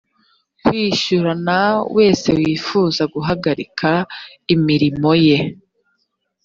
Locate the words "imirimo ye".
4.53-5.37